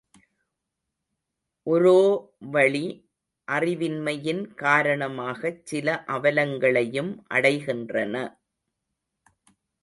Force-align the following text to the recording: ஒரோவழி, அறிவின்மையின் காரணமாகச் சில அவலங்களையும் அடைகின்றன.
ஒரோவழி, 1.67 2.81
அறிவின்மையின் 3.47 4.41
காரணமாகச் 4.55 5.65
சில 5.65 6.03
அவலங்களையும் 6.07 7.11
அடைகின்றன. 7.29 8.15